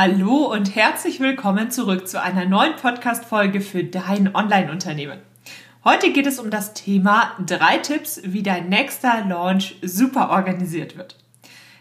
[0.00, 5.18] Hallo und herzlich willkommen zurück zu einer neuen Podcast-Folge für dein Online-Unternehmen.
[5.82, 11.16] Heute geht es um das Thema drei Tipps, wie dein nächster Launch super organisiert wird.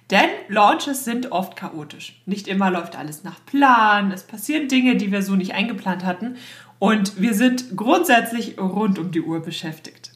[0.10, 2.20] Denn Launches sind oft chaotisch.
[2.26, 6.38] Nicht immer läuft alles nach Plan, es passieren Dinge, die wir so nicht eingeplant hatten
[6.80, 10.14] und wir sind grundsätzlich rund um die Uhr beschäftigt.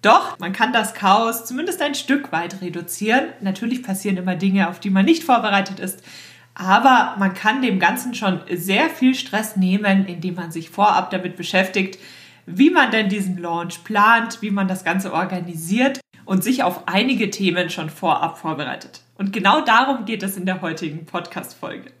[0.00, 3.24] Doch, man kann das Chaos zumindest ein Stück weit reduzieren.
[3.40, 6.04] Natürlich passieren immer Dinge, auf die man nicht vorbereitet ist,
[6.58, 11.36] aber man kann dem Ganzen schon sehr viel Stress nehmen, indem man sich vorab damit
[11.36, 11.98] beschäftigt,
[12.46, 17.28] wie man denn diesen Launch plant, wie man das Ganze organisiert und sich auf einige
[17.28, 19.02] Themen schon vorab vorbereitet.
[19.18, 21.92] Und genau darum geht es in der heutigen Podcast-Folge.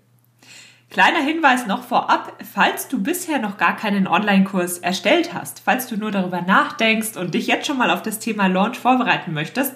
[0.88, 5.98] Kleiner Hinweis noch vorab, falls du bisher noch gar keinen Online-Kurs erstellt hast, falls du
[5.98, 9.74] nur darüber nachdenkst und dich jetzt schon mal auf das Thema Launch vorbereiten möchtest,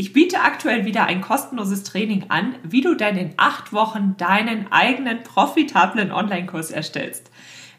[0.00, 4.70] ich biete aktuell wieder ein kostenloses Training an, wie du denn in acht Wochen deinen
[4.70, 7.32] eigenen profitablen Online-Kurs erstellst.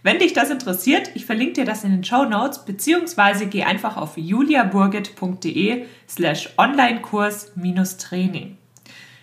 [0.04, 3.96] Wenn dich das interessiert, ich verlinke dir das in den Show Notes, beziehungsweise geh einfach
[3.96, 8.58] auf juliaburgit.de slash Onlinekurs-Training.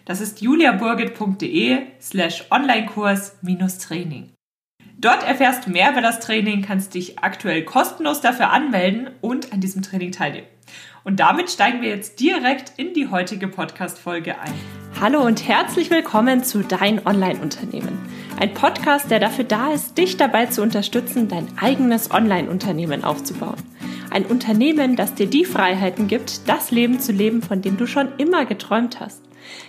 [0.07, 4.31] Das ist juliaburgit.de slash Onlinekurs-Training.
[4.99, 9.61] Dort erfährst du mehr über das Training, kannst dich aktuell kostenlos dafür anmelden und an
[9.61, 10.47] diesem Training teilnehmen.
[11.05, 14.53] Und damit steigen wir jetzt direkt in die heutige Podcast-Folge ein.
[15.01, 17.99] Hallo und herzlich willkommen zu Dein Online-Unternehmen.
[18.41, 23.63] Ein Podcast, der dafür da ist, dich dabei zu unterstützen, dein eigenes Online-Unternehmen aufzubauen.
[24.11, 28.09] Ein Unternehmen, das dir die Freiheiten gibt, das Leben zu leben, von dem du schon
[28.19, 29.23] immer geträumt hast.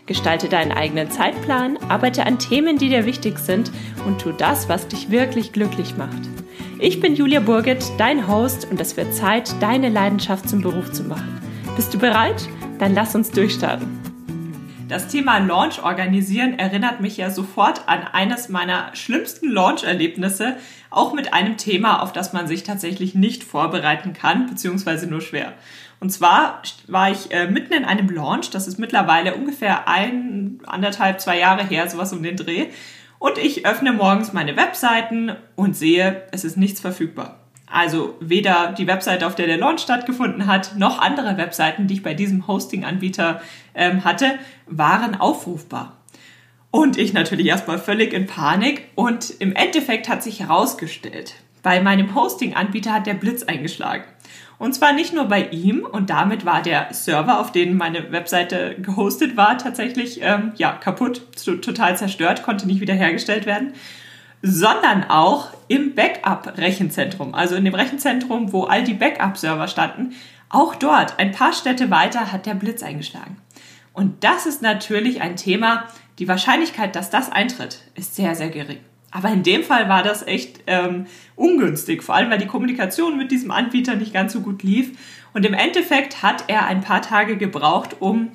[0.06, 3.72] Gestalte deinen eigenen Zeitplan, arbeite an Themen, die dir wichtig sind
[4.06, 6.22] und tu das, was dich wirklich glücklich macht.
[6.80, 11.04] Ich bin Julia Burget, dein Host und es wird Zeit, deine Leidenschaft zum Beruf zu
[11.04, 11.42] machen.
[11.76, 12.48] Bist du bereit?
[12.78, 13.88] Dann lass uns durchstarten.
[14.88, 20.58] Das Thema Launch organisieren erinnert mich ja sofort an eines meiner schlimmsten Launch-Erlebnisse,
[20.92, 25.54] auch mit einem Thema, auf das man sich tatsächlich nicht vorbereiten kann, beziehungsweise nur schwer.
[26.00, 31.20] Und zwar war ich äh, mitten in einem Launch, das ist mittlerweile ungefähr ein, anderthalb,
[31.22, 32.68] zwei Jahre her, sowas um den Dreh.
[33.20, 37.40] Und ich öffne morgens meine Webseiten und sehe, es ist nichts verfügbar.
[37.70, 42.04] Also weder die Webseite, auf der der Launch stattgefunden hat, noch andere Webseiten, die ich
[42.04, 43.42] bei diesem Hosting-Anbieter
[43.76, 45.98] ähm, hatte, waren aufrufbar.
[46.72, 48.86] Und ich natürlich erstmal völlig in Panik.
[48.96, 54.06] Und im Endeffekt hat sich herausgestellt, bei meinem Hosting-Anbieter hat der Blitz eingeschlagen.
[54.60, 58.76] Und zwar nicht nur bei ihm und damit war der Server, auf dem meine Webseite
[58.80, 61.22] gehostet war, tatsächlich ähm, ja kaputt,
[61.62, 63.74] total zerstört, konnte nicht wiederhergestellt werden,
[64.42, 70.16] sondern auch im Backup-Rechenzentrum, also in dem Rechenzentrum, wo all die Backup-Server standen.
[70.50, 73.38] Auch dort, ein paar Städte weiter, hat der Blitz eingeschlagen.
[73.94, 75.84] Und das ist natürlich ein Thema,
[76.20, 78.80] die Wahrscheinlichkeit, dass das eintritt, ist sehr, sehr gering.
[79.18, 83.32] Aber in dem Fall war das echt ähm, ungünstig, vor allem weil die Kommunikation mit
[83.32, 84.92] diesem Anbieter nicht ganz so gut lief.
[85.34, 88.30] Und im Endeffekt hat er ein paar Tage gebraucht, um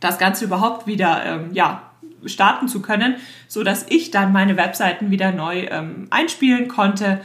[0.00, 1.92] das Ganze überhaupt wieder ähm, ja,
[2.24, 7.20] starten zu können, so dass ich dann meine Webseiten wieder neu ähm, einspielen konnte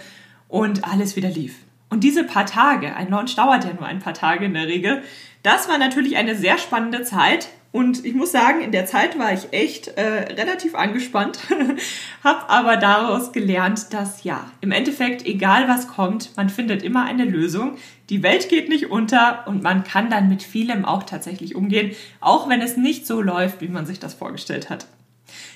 [0.48, 1.56] und alles wieder lief.
[1.90, 5.02] Und diese paar Tage, ein Launch dauert ja nur ein paar Tage in der Regel,
[5.46, 9.34] das war natürlich eine sehr spannende Zeit, und ich muss sagen, in der Zeit war
[9.34, 11.40] ich echt äh, relativ angespannt,
[12.24, 17.26] habe aber daraus gelernt, dass ja, im Endeffekt, egal was kommt, man findet immer eine
[17.26, 17.76] Lösung.
[18.10, 21.92] Die Welt geht nicht unter und man kann dann mit vielem auch tatsächlich umgehen,
[22.22, 24.88] auch wenn es nicht so läuft, wie man sich das vorgestellt hat.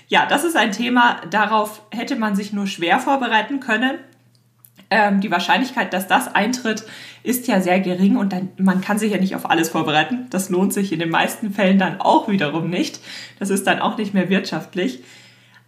[0.09, 3.97] Ja, das ist ein Thema, darauf hätte man sich nur schwer vorbereiten können.
[4.89, 6.83] Ähm, die Wahrscheinlichkeit, dass das eintritt,
[7.23, 10.27] ist ja sehr gering und dann, man kann sich ja nicht auf alles vorbereiten.
[10.29, 12.99] Das lohnt sich in den meisten Fällen dann auch wiederum nicht.
[13.39, 15.03] Das ist dann auch nicht mehr wirtschaftlich.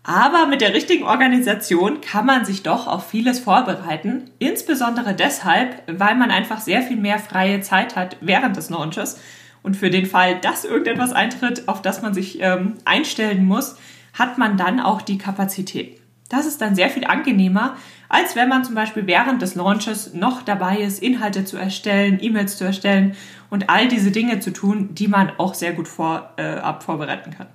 [0.03, 4.31] Aber mit der richtigen Organisation kann man sich doch auf vieles vorbereiten.
[4.39, 9.19] Insbesondere deshalb, weil man einfach sehr viel mehr freie Zeit hat während des Launches.
[9.61, 13.75] Und für den Fall, dass irgendetwas eintritt, auf das man sich ähm, einstellen muss,
[14.13, 16.00] hat man dann auch die Kapazität.
[16.31, 17.75] Das ist dann sehr viel angenehmer,
[18.07, 22.55] als wenn man zum Beispiel während des Launches noch dabei ist, Inhalte zu erstellen, E-Mails
[22.55, 23.17] zu erstellen
[23.49, 27.47] und all diese Dinge zu tun, die man auch sehr gut vorab äh, vorbereiten kann.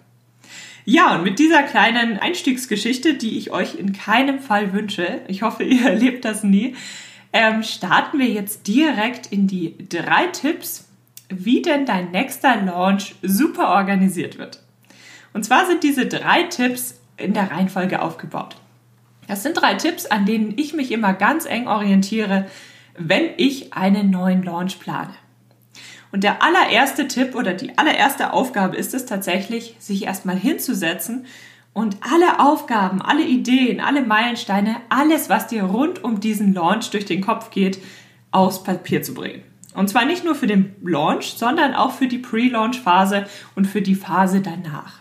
[0.85, 5.65] Ja, und mit dieser kleinen Einstiegsgeschichte, die ich euch in keinem Fall wünsche, ich hoffe,
[5.65, 6.77] ihr erlebt das nie,
[7.33, 10.87] ähm, starten wir jetzt direkt in die drei Tipps,
[11.31, 14.62] wie denn dein nächster Launch super organisiert wird.
[15.33, 18.56] Und zwar sind diese drei Tipps in der Reihenfolge aufgebaut.
[19.26, 22.46] Das sind drei Tipps, an denen ich mich immer ganz eng orientiere,
[22.99, 25.14] wenn ich einen neuen Launch plane.
[26.12, 31.26] Und der allererste Tipp oder die allererste Aufgabe ist es tatsächlich, sich erstmal hinzusetzen
[31.73, 37.05] und alle Aufgaben, alle Ideen, alle Meilensteine, alles, was dir rund um diesen Launch durch
[37.05, 37.82] den Kopf geht,
[38.31, 39.43] aufs Papier zu bringen.
[39.75, 43.94] Und zwar nicht nur für den Launch, sondern auch für die Pre-Launch-Phase und für die
[43.94, 45.00] Phase danach.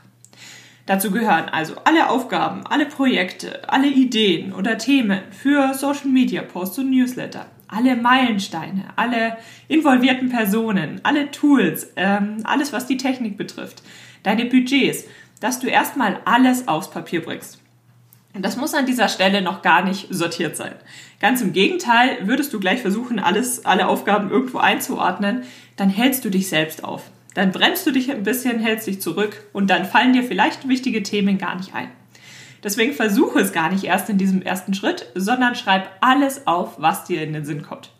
[0.86, 6.80] Dazu gehören also alle Aufgaben, alle Projekte, alle Ideen oder Themen für Social Media Posts
[6.80, 9.38] und Newsletter, alle Meilensteine, alle
[9.68, 13.82] involvierten Personen, alle Tools, ähm, alles was die Technik betrifft,
[14.22, 15.06] deine Budgets,
[15.40, 17.60] dass du erstmal alles aufs Papier bringst.
[18.36, 20.74] Und das muss an dieser Stelle noch gar nicht sortiert sein.
[21.20, 25.44] Ganz im Gegenteil, würdest du gleich versuchen, alles, alle Aufgaben irgendwo einzuordnen,
[25.78, 27.04] dann hältst du dich selbst auf.
[27.36, 31.04] Dann bremst du dich ein bisschen, hältst dich zurück und dann fallen dir vielleicht wichtige
[31.04, 31.92] Themen gar nicht ein.
[32.64, 37.04] Deswegen versuche es gar nicht erst in diesem ersten Schritt, sondern schreib alles auf, was
[37.04, 37.92] dir in den Sinn kommt.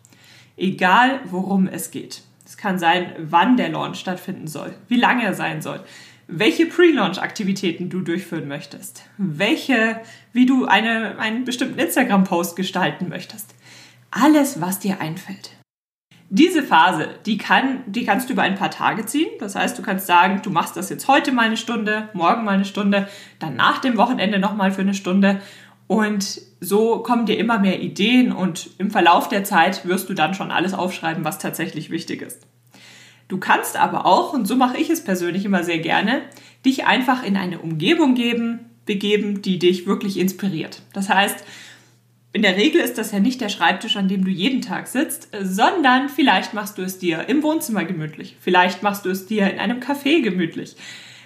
[0.56, 2.22] Egal, worum es geht.
[2.44, 5.80] Es kann sein, wann der Launch stattfinden soll, wie lange er sein soll,
[6.28, 10.00] welche Pre-Launch-Aktivitäten du durchführen möchtest, welche,
[10.32, 13.54] wie du eine, einen bestimmten Instagram-Post gestalten möchtest.
[14.10, 15.55] Alles, was dir einfällt.
[16.28, 19.28] Diese Phase, die, kann, die kannst du über ein paar Tage ziehen.
[19.38, 22.54] Das heißt, du kannst sagen, du machst das jetzt heute mal eine Stunde, morgen mal
[22.54, 23.08] eine Stunde,
[23.38, 25.40] dann nach dem Wochenende nochmal für eine Stunde.
[25.86, 30.34] Und so kommen dir immer mehr Ideen und im Verlauf der Zeit wirst du dann
[30.34, 32.46] schon alles aufschreiben, was tatsächlich wichtig ist.
[33.28, 36.22] Du kannst aber auch, und so mache ich es persönlich immer sehr gerne,
[36.64, 40.82] dich einfach in eine Umgebung geben, begeben, die dich wirklich inspiriert.
[40.92, 41.44] Das heißt,
[42.32, 45.28] in der Regel ist das ja nicht der Schreibtisch, an dem du jeden Tag sitzt,
[45.40, 49.58] sondern vielleicht machst du es dir im Wohnzimmer gemütlich, vielleicht machst du es dir in
[49.58, 50.76] einem Café gemütlich,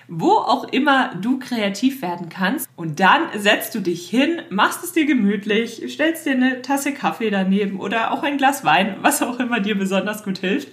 [0.07, 2.69] wo auch immer du kreativ werden kannst.
[2.77, 7.31] Und dann setzt du dich hin, machst es dir gemütlich, stellst dir eine Tasse Kaffee
[7.31, 10.69] daneben oder auch ein Glas Wein, was auch immer dir besonders gut hilft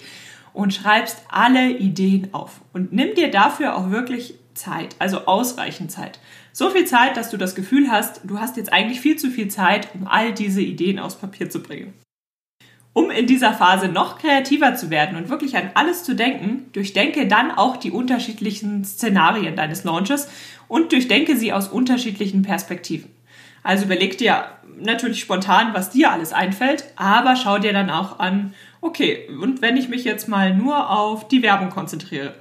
[0.53, 2.61] und schreibst alle Ideen auf.
[2.73, 6.19] Und nimm dir dafür auch wirklich Zeit, also ausreichend Zeit.
[6.51, 9.47] So viel Zeit, dass du das Gefühl hast, du hast jetzt eigentlich viel zu viel
[9.47, 11.93] Zeit, um all diese Ideen aufs Papier zu bringen.
[12.93, 17.27] Um in dieser Phase noch kreativer zu werden und wirklich an alles zu denken, durchdenke
[17.27, 20.29] dann auch die unterschiedlichen Szenarien deines Launches
[20.67, 23.11] und durchdenke sie aus unterschiedlichen Perspektiven.
[23.61, 24.45] Also überleg dir
[24.79, 29.77] natürlich spontan, was dir alles einfällt, aber schau dir dann auch an, okay, und wenn
[29.77, 32.33] ich mich jetzt mal nur auf die Werbung konzentriere,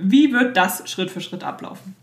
[0.00, 1.94] wie wird das Schritt für Schritt ablaufen?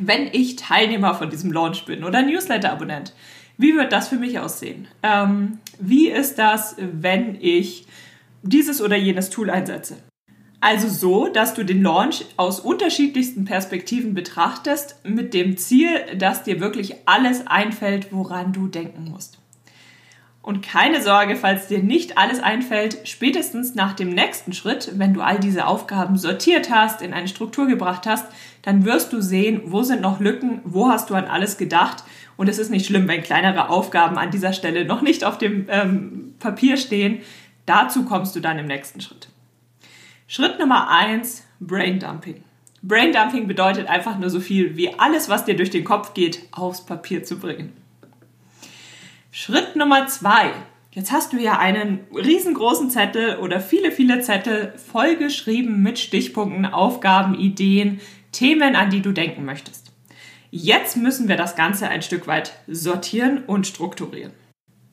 [0.00, 3.14] Wenn ich Teilnehmer von diesem Launch bin oder Newsletter-Abonnent,
[3.58, 4.88] wie wird das für mich aussehen?
[5.02, 7.86] Ähm, wie ist das, wenn ich
[8.42, 9.98] dieses oder jenes Tool einsetze?
[10.60, 16.60] Also so, dass du den Launch aus unterschiedlichsten Perspektiven betrachtest, mit dem Ziel, dass dir
[16.60, 19.39] wirklich alles einfällt, woran du denken musst.
[20.50, 25.20] Und keine Sorge, falls dir nicht alles einfällt, spätestens nach dem nächsten Schritt, wenn du
[25.20, 28.26] all diese Aufgaben sortiert hast, in eine Struktur gebracht hast,
[28.62, 32.02] dann wirst du sehen, wo sind noch Lücken, wo hast du an alles gedacht.
[32.36, 35.66] Und es ist nicht schlimm, wenn kleinere Aufgaben an dieser Stelle noch nicht auf dem
[35.68, 37.20] ähm, Papier stehen.
[37.64, 39.28] Dazu kommst du dann im nächsten Schritt.
[40.26, 42.42] Schritt Nummer eins: Braindumping.
[42.82, 46.84] Braindumping bedeutet einfach nur so viel wie alles, was dir durch den Kopf geht, aufs
[46.84, 47.79] Papier zu bringen.
[49.32, 50.50] Schritt Nummer zwei.
[50.90, 57.38] Jetzt hast du ja einen riesengroßen Zettel oder viele, viele Zettel vollgeschrieben mit Stichpunkten, Aufgaben,
[57.38, 58.00] Ideen,
[58.32, 59.92] Themen, an die du denken möchtest.
[60.50, 64.32] Jetzt müssen wir das Ganze ein Stück weit sortieren und strukturieren.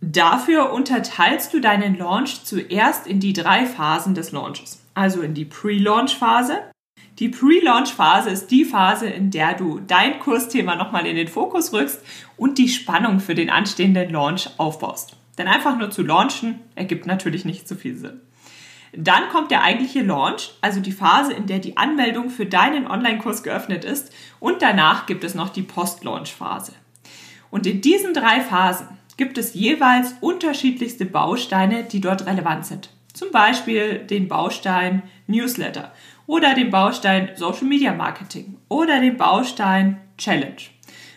[0.01, 4.83] Dafür unterteilst du deinen Launch zuerst in die drei Phasen des Launches.
[4.93, 6.59] Also in die Pre-Launch-Phase,
[7.19, 12.01] die Pre-Launch-Phase ist die Phase, in der du dein Kursthema nochmal in den Fokus rückst
[12.35, 15.15] und die Spannung für den anstehenden Launch aufbaust.
[15.37, 18.21] Denn einfach nur zu launchen ergibt natürlich nicht so viel Sinn.
[18.93, 23.43] Dann kommt der eigentliche Launch, also die Phase, in der die Anmeldung für deinen Online-Kurs
[23.43, 24.11] geöffnet ist.
[24.39, 26.73] Und danach gibt es noch die Post-Launch-Phase.
[27.49, 32.89] Und in diesen drei Phasen gibt es jeweils unterschiedlichste Bausteine, die dort relevant sind.
[33.13, 35.91] Zum Beispiel den Baustein Newsletter
[36.27, 40.57] oder den Baustein Social Media Marketing oder den Baustein Challenge.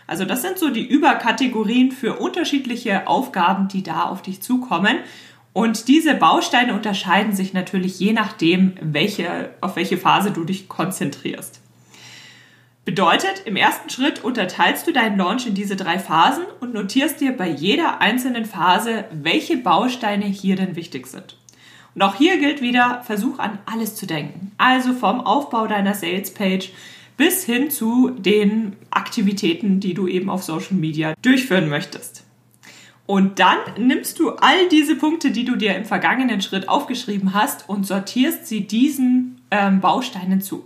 [0.07, 4.99] Also das sind so die Überkategorien für unterschiedliche Aufgaben, die da auf dich zukommen.
[5.53, 11.61] Und diese Bausteine unterscheiden sich natürlich je nachdem, welche, auf welche Phase du dich konzentrierst.
[12.85, 17.37] Bedeutet, im ersten Schritt unterteilst du deinen Launch in diese drei Phasen und notierst dir
[17.37, 21.37] bei jeder einzelnen Phase, welche Bausteine hier denn wichtig sind.
[21.95, 24.53] Und auch hier gilt wieder, versuch an alles zu denken.
[24.59, 26.71] Also vom Aufbau deiner Salespage
[27.17, 32.25] bis hin zu den Aktivitäten, die du eben auf Social Media durchführen möchtest.
[33.07, 37.69] Und dann nimmst du all diese Punkte, die du dir im vergangenen Schritt aufgeschrieben hast
[37.69, 40.65] und sortierst sie diesen ähm, Bausteinen zu.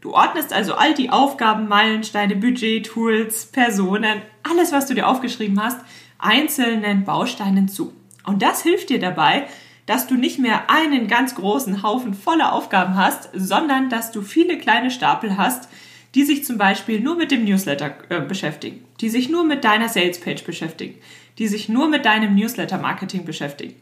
[0.00, 5.62] Du ordnest also all die Aufgaben, Meilensteine, Budget, Tools, Personen, alles, was du dir aufgeschrieben
[5.62, 5.80] hast,
[6.18, 7.92] einzelnen Bausteinen zu.
[8.24, 9.46] Und das hilft dir dabei,
[9.90, 14.56] dass du nicht mehr einen ganz großen Haufen voller Aufgaben hast, sondern dass du viele
[14.56, 15.68] kleine Stapel hast,
[16.14, 19.88] die sich zum Beispiel nur mit dem Newsletter äh, beschäftigen, die sich nur mit deiner
[19.88, 20.94] Salespage beschäftigen,
[21.38, 23.74] die sich nur mit deinem Newsletter-Marketing beschäftigen,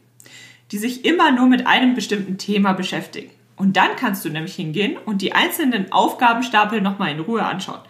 [0.71, 3.29] die sich immer nur mit einem bestimmten Thema beschäftigen.
[3.55, 7.81] Und dann kannst du nämlich hingehen und die einzelnen Aufgabenstapel nochmal in Ruhe anschauen.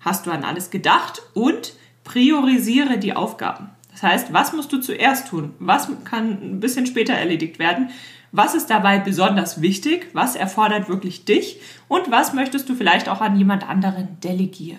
[0.00, 3.70] Hast du an alles gedacht und priorisiere die Aufgaben.
[4.00, 5.54] Das heißt, was musst du zuerst tun?
[5.58, 7.90] Was kann ein bisschen später erledigt werden?
[8.30, 10.10] Was ist dabei besonders wichtig?
[10.12, 11.60] Was erfordert wirklich dich?
[11.88, 14.78] Und was möchtest du vielleicht auch an jemand anderen delegieren?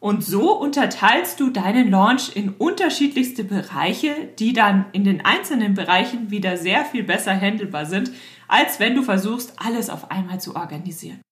[0.00, 6.30] Und so unterteilst du deinen Launch in unterschiedlichste Bereiche, die dann in den einzelnen Bereichen
[6.30, 8.10] wieder sehr viel besser handelbar sind,
[8.48, 11.22] als wenn du versuchst, alles auf einmal zu organisieren.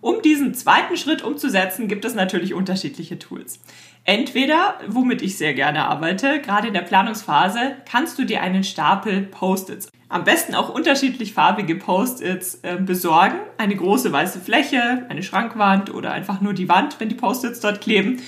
[0.00, 3.60] Um diesen zweiten Schritt umzusetzen, gibt es natürlich unterschiedliche Tools.
[4.04, 9.22] Entweder, womit ich sehr gerne arbeite, gerade in der Planungsphase, kannst du dir einen Stapel
[9.22, 13.36] Post-its, am besten auch unterschiedlich farbige Post-its äh, besorgen.
[13.58, 17.82] Eine große weiße Fläche, eine Schrankwand oder einfach nur die Wand, wenn die Post-its dort
[17.82, 18.22] kleben.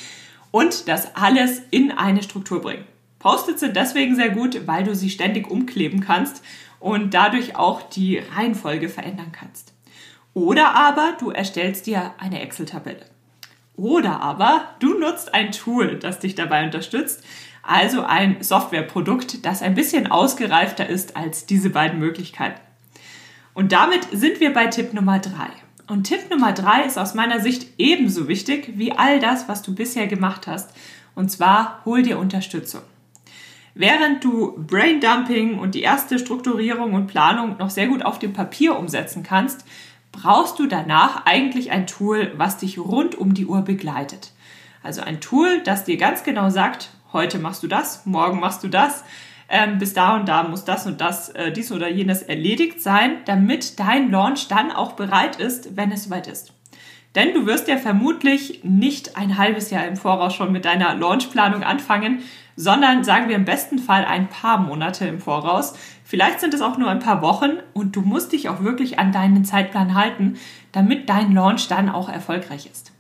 [0.51, 2.85] Und das alles in eine Struktur bringen.
[3.19, 6.43] Post-its sind deswegen sehr gut, weil du sie ständig umkleben kannst
[6.81, 9.73] und dadurch auch die Reihenfolge verändern kannst.
[10.35, 13.05] Oder aber du erstellst dir eine Excel-Tabelle.
[13.77, 17.25] Oder aber du nutzt ein Tool, das dich dabei unterstützt,
[17.63, 22.61] also ein Softwareprodukt, das ein bisschen ausgereifter ist als diese beiden Möglichkeiten.
[23.55, 25.51] Und damit sind wir bei Tipp Nummer drei.
[25.89, 29.75] Und Tipp Nummer drei ist aus meiner Sicht ebenso wichtig wie all das, was du
[29.75, 30.71] bisher gemacht hast.
[31.15, 32.83] Und zwar hol dir Unterstützung.
[33.75, 38.79] Während du Braindumping und die erste Strukturierung und Planung noch sehr gut auf dem Papier
[38.79, 39.65] umsetzen kannst,
[40.13, 44.33] brauchst du danach eigentlich ein Tool, was dich rund um die Uhr begleitet.
[44.83, 48.69] Also ein Tool, das dir ganz genau sagt, heute machst du das, morgen machst du
[48.69, 49.05] das,
[49.49, 53.19] ähm, bis da und da muss das und das, äh, dies oder jenes erledigt sein,
[53.25, 56.53] damit dein Launch dann auch bereit ist, wenn es soweit ist.
[57.17, 61.65] Denn du wirst ja vermutlich nicht ein halbes Jahr im Voraus schon mit deiner Launchplanung
[61.65, 62.23] anfangen,
[62.55, 65.75] sondern sagen wir im besten Fall ein paar Monate im Voraus.
[66.11, 69.13] Vielleicht sind es auch nur ein paar Wochen und du musst dich auch wirklich an
[69.13, 70.41] deinen Zeitplan halten,
[70.73, 72.91] damit dein Launch dann auch erfolgreich ist.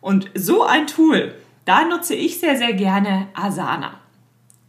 [0.00, 1.34] Und so ein Tool,
[1.66, 4.00] da nutze ich sehr, sehr gerne Asana.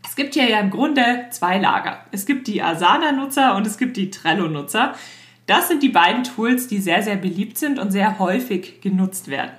[0.06, 2.00] Es gibt hier ja im Grunde zwei Lager.
[2.12, 4.94] Es gibt die Asana-Nutzer und es gibt die Trello-Nutzer.
[5.46, 9.54] Das sind die beiden Tools, die sehr, sehr beliebt sind und sehr häufig genutzt werden.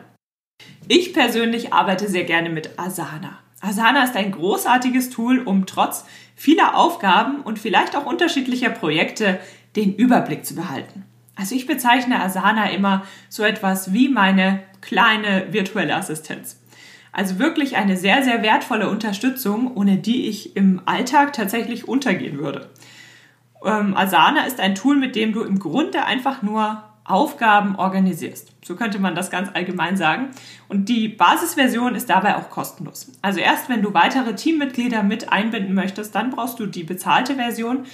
[0.89, 3.39] Ich persönlich arbeite sehr gerne mit Asana.
[3.63, 6.05] Asana ist ein großartiges Tool, um trotz
[6.35, 9.39] vieler Aufgaben und vielleicht auch unterschiedlicher Projekte
[9.77, 11.05] den Überblick zu behalten.
[11.37, 16.61] Also ich bezeichne Asana immer so etwas wie meine kleine virtuelle Assistenz.
[17.13, 22.71] Also wirklich eine sehr, sehr wertvolle Unterstützung, ohne die ich im Alltag tatsächlich untergehen würde.
[23.65, 28.53] Ähm, Asana ist ein Tool, mit dem du im Grunde einfach nur Aufgaben organisierst.
[28.65, 30.31] So könnte man das ganz allgemein sagen.
[30.69, 33.13] Und die Basisversion ist dabei auch kostenlos.
[33.21, 37.85] Also erst wenn du weitere Teammitglieder mit einbinden möchtest, dann brauchst du die bezahlte Version.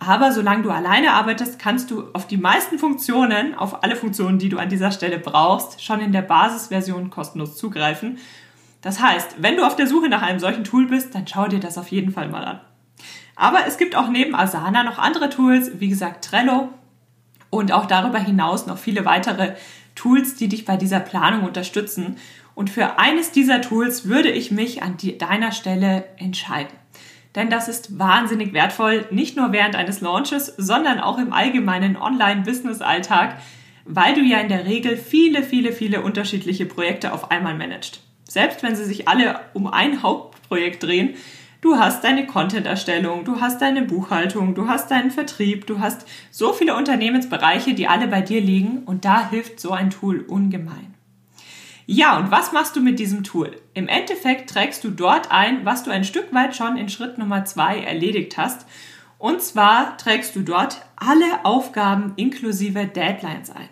[0.00, 4.48] Aber solange du alleine arbeitest, kannst du auf die meisten Funktionen, auf alle Funktionen, die
[4.48, 8.18] du an dieser Stelle brauchst, schon in der Basisversion kostenlos zugreifen.
[8.80, 11.60] Das heißt, wenn du auf der Suche nach einem solchen Tool bist, dann schau dir
[11.60, 12.60] das auf jeden Fall mal an.
[13.34, 16.70] Aber es gibt auch neben Asana noch andere Tools, wie gesagt Trello,
[17.50, 19.54] und auch darüber hinaus noch viele weitere
[19.94, 22.16] Tools, die dich bei dieser Planung unterstützen.
[22.54, 26.76] Und für eines dieser Tools würde ich mich an deiner Stelle entscheiden.
[27.34, 33.38] Denn das ist wahnsinnig wertvoll, nicht nur während eines Launches, sondern auch im allgemeinen Online-Business-Alltag,
[33.84, 38.00] weil du ja in der Regel viele, viele, viele unterschiedliche Projekte auf einmal managst.
[38.24, 41.14] Selbst wenn sie sich alle um ein Hauptprojekt drehen,
[41.60, 46.52] Du hast deine Content-Erstellung, du hast deine Buchhaltung, du hast deinen Vertrieb, du hast so
[46.52, 50.94] viele Unternehmensbereiche, die alle bei dir liegen und da hilft so ein Tool ungemein.
[51.84, 53.56] Ja, und was machst du mit diesem Tool?
[53.74, 57.44] Im Endeffekt trägst du dort ein, was du ein Stück weit schon in Schritt Nummer
[57.44, 58.64] zwei erledigt hast.
[59.16, 63.68] Und zwar trägst du dort alle Aufgaben inklusive Deadlines ein.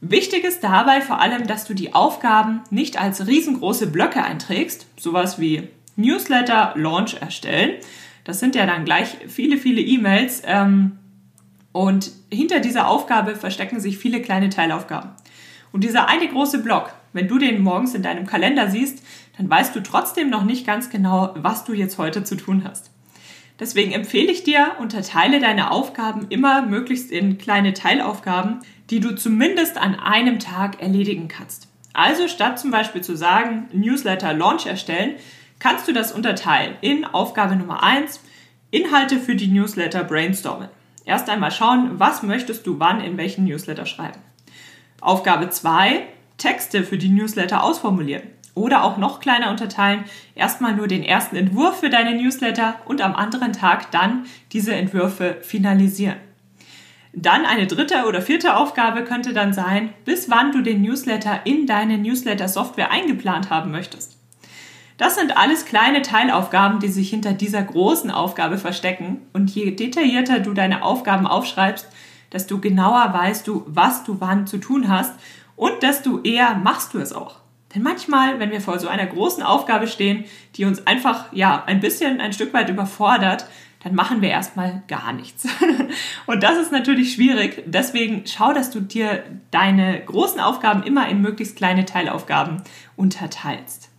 [0.00, 5.40] Wichtig ist dabei vor allem, dass du die Aufgaben nicht als riesengroße Blöcke einträgst, sowas
[5.40, 7.76] wie Newsletter Launch erstellen.
[8.24, 10.42] Das sind ja dann gleich viele, viele E-Mails.
[10.44, 10.98] Ähm,
[11.72, 15.10] und hinter dieser Aufgabe verstecken sich viele kleine Teilaufgaben.
[15.72, 19.04] Und dieser eine große Block, wenn du den morgens in deinem Kalender siehst,
[19.36, 22.90] dann weißt du trotzdem noch nicht ganz genau, was du jetzt heute zu tun hast.
[23.60, 29.76] Deswegen empfehle ich dir, unterteile deine Aufgaben immer möglichst in kleine Teilaufgaben, die du zumindest
[29.76, 31.68] an einem Tag erledigen kannst.
[31.92, 35.16] Also statt zum Beispiel zu sagen, Newsletter Launch erstellen,
[35.60, 38.20] kannst du das unterteilen in Aufgabe Nummer 1,
[38.72, 40.68] Inhalte für die Newsletter brainstormen.
[41.04, 44.18] Erst einmal schauen, was möchtest du wann in welchen Newsletter schreiben.
[45.00, 46.02] Aufgabe 2,
[46.38, 48.22] Texte für die Newsletter ausformulieren.
[48.54, 53.14] Oder auch noch kleiner unterteilen, erstmal nur den ersten Entwurf für deine Newsletter und am
[53.14, 56.16] anderen Tag dann diese Entwürfe finalisieren.
[57.12, 61.66] Dann eine dritte oder vierte Aufgabe könnte dann sein, bis wann du den Newsletter in
[61.66, 64.19] deine Newsletter-Software eingeplant haben möchtest.
[65.00, 69.22] Das sind alles kleine Teilaufgaben, die sich hinter dieser großen Aufgabe verstecken.
[69.32, 71.88] Und je detaillierter du deine Aufgaben aufschreibst,
[72.34, 75.14] desto genauer weißt du, was du wann zu tun hast
[75.56, 77.36] und desto eher machst du es auch.
[77.74, 80.24] Denn manchmal, wenn wir vor so einer großen Aufgabe stehen,
[80.56, 83.46] die uns einfach, ja, ein bisschen, ein Stück weit überfordert,
[83.82, 85.48] dann machen wir erstmal gar nichts.
[86.26, 87.62] Und das ist natürlich schwierig.
[87.64, 92.62] Deswegen schau, dass du dir deine großen Aufgaben immer in möglichst kleine Teilaufgaben
[92.96, 93.89] unterteilst.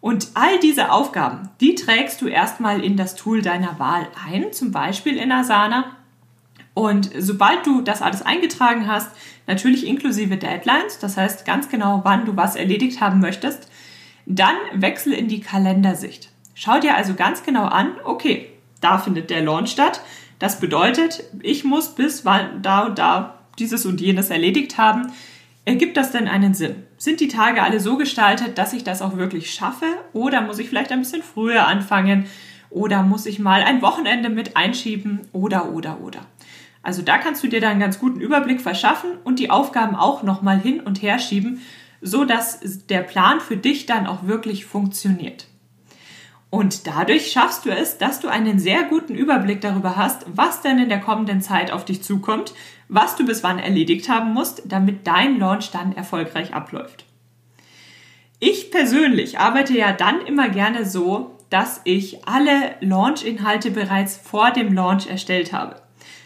[0.00, 4.72] Und all diese Aufgaben, die trägst du erstmal in das Tool deiner Wahl ein, zum
[4.72, 5.96] Beispiel in Asana.
[6.72, 9.10] Und sobald du das alles eingetragen hast,
[9.46, 13.68] natürlich inklusive Deadlines, das heißt ganz genau, wann du was erledigt haben möchtest,
[14.24, 16.30] dann wechsle in die Kalendersicht.
[16.54, 20.00] Schau dir also ganz genau an, okay, da findet der Launch statt.
[20.38, 25.12] Das bedeutet, ich muss bis da und da dieses und jenes erledigt haben.
[25.70, 26.82] Ergibt das denn einen Sinn?
[26.96, 29.86] Sind die Tage alle so gestaltet, dass ich das auch wirklich schaffe?
[30.12, 32.26] Oder muss ich vielleicht ein bisschen früher anfangen?
[32.70, 35.20] Oder muss ich mal ein Wochenende mit einschieben?
[35.32, 36.26] Oder, oder, oder.
[36.82, 40.24] Also da kannst du dir dann einen ganz guten Überblick verschaffen und die Aufgaben auch
[40.24, 41.60] nochmal hin und her schieben,
[42.00, 42.58] so dass
[42.88, 45.46] der Plan für dich dann auch wirklich funktioniert.
[46.50, 50.80] Und dadurch schaffst du es, dass du einen sehr guten Überblick darüber hast, was denn
[50.80, 52.54] in der kommenden Zeit auf dich zukommt,
[52.90, 57.04] was du bis wann erledigt haben musst, damit dein Launch dann erfolgreich abläuft.
[58.40, 64.72] Ich persönlich arbeite ja dann immer gerne so, dass ich alle Launch-Inhalte bereits vor dem
[64.72, 65.76] Launch erstellt habe.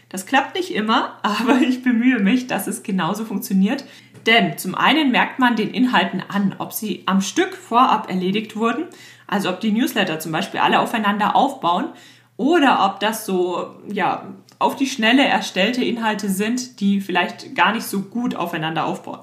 [0.08, 3.84] Das klappt nicht immer, aber ich bemühe mich, dass es genauso funktioniert.
[4.26, 8.86] Denn zum einen merkt man den Inhalten an, ob sie am Stück vorab erledigt wurden,
[9.26, 11.88] also ob die Newsletter zum Beispiel alle aufeinander aufbauen
[12.36, 14.28] oder ob das so, ja,
[14.64, 19.20] auf die Schnelle erstellte Inhalte sind, die vielleicht gar nicht so gut aufeinander aufbauen.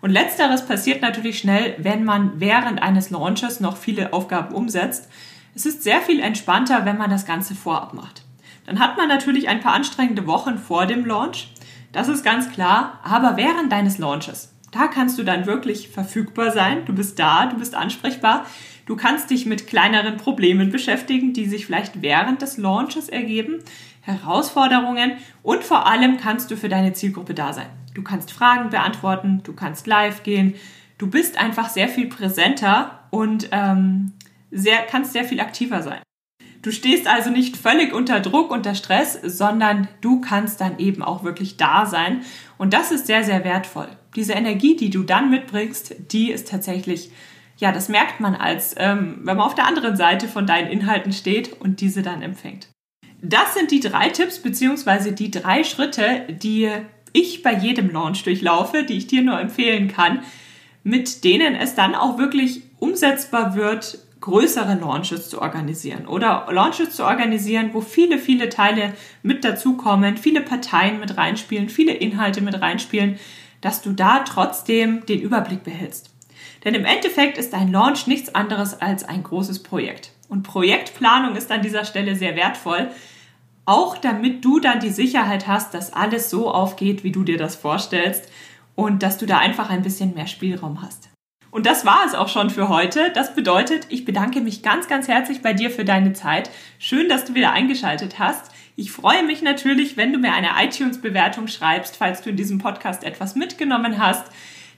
[0.00, 5.08] Und letzteres passiert natürlich schnell, wenn man während eines Launches noch viele Aufgaben umsetzt.
[5.54, 8.22] Es ist sehr viel entspannter, wenn man das Ganze vorab macht.
[8.66, 11.52] Dann hat man natürlich ein paar anstrengende Wochen vor dem Launch.
[11.92, 13.00] Das ist ganz klar.
[13.02, 16.84] Aber während deines Launches, da kannst du dann wirklich verfügbar sein.
[16.84, 18.46] Du bist da, du bist ansprechbar.
[18.86, 23.60] Du kannst dich mit kleineren Problemen beschäftigen, die sich vielleicht während des Launches ergeben,
[24.04, 25.12] Herausforderungen
[25.42, 27.66] und vor allem kannst du für deine Zielgruppe da sein.
[27.94, 30.54] Du kannst Fragen beantworten, du kannst live gehen,
[30.98, 34.12] du bist einfach sehr viel präsenter und ähm,
[34.50, 36.00] sehr, kannst sehr viel aktiver sein.
[36.62, 41.22] Du stehst also nicht völlig unter Druck, unter Stress, sondern du kannst dann eben auch
[41.22, 42.22] wirklich da sein.
[42.56, 43.88] Und das ist sehr, sehr wertvoll.
[44.16, 47.10] Diese Energie, die du dann mitbringst, die ist tatsächlich,
[47.58, 51.12] ja, das merkt man als, ähm, wenn man auf der anderen Seite von deinen Inhalten
[51.12, 52.68] steht und diese dann empfängt.
[53.26, 56.70] Das sind die drei Tipps beziehungsweise die drei Schritte, die
[57.14, 60.22] ich bei jedem Launch durchlaufe, die ich dir nur empfehlen kann,
[60.82, 67.04] mit denen es dann auch wirklich umsetzbar wird, größere Launches zu organisieren oder Launches zu
[67.04, 73.18] organisieren, wo viele, viele Teile mit dazukommen, viele Parteien mit reinspielen, viele Inhalte mit reinspielen,
[73.62, 76.10] dass du da trotzdem den Überblick behältst.
[76.64, 80.10] Denn im Endeffekt ist ein Launch nichts anderes als ein großes Projekt.
[80.28, 82.90] Und Projektplanung ist an dieser Stelle sehr wertvoll,
[83.66, 87.56] auch damit du dann die Sicherheit hast, dass alles so aufgeht, wie du dir das
[87.56, 88.28] vorstellst
[88.74, 91.08] und dass du da einfach ein bisschen mehr Spielraum hast.
[91.50, 93.12] Und das war es auch schon für heute.
[93.14, 96.50] Das bedeutet, ich bedanke mich ganz, ganz herzlich bei dir für deine Zeit.
[96.80, 98.50] Schön, dass du wieder eingeschaltet hast.
[98.74, 103.04] Ich freue mich natürlich, wenn du mir eine iTunes-Bewertung schreibst, falls du in diesem Podcast
[103.04, 104.26] etwas mitgenommen hast.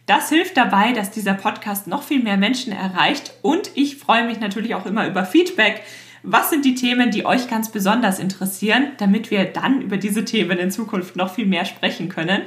[0.05, 3.33] Das hilft dabei, dass dieser Podcast noch viel mehr Menschen erreicht.
[3.41, 5.83] Und ich freue mich natürlich auch immer über Feedback.
[6.29, 10.59] Was sind die Themen, die euch ganz besonders interessieren, damit wir dann über diese Themen
[10.59, 12.43] in Zukunft noch viel mehr sprechen können?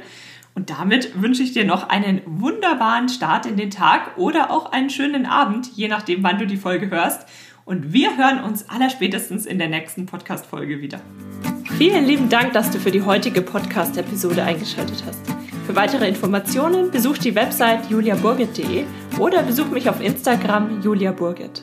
[0.54, 4.90] Und damit wünsche ich dir noch einen wunderbaren Start in den Tag oder auch einen
[4.90, 7.26] schönen Abend, je nachdem, wann du die Folge hörst.
[7.64, 11.00] Und wir hören uns allerspätestens in der nächsten Podcast-Folge wieder.
[11.78, 15.22] Vielen lieben Dank, dass du für die heutige Podcast-Episode eingeschaltet hast.
[15.66, 18.84] Für weitere Informationen besuch die Website juliaburgit.de
[19.18, 21.62] oder besuch mich auf Instagram juliaburgit.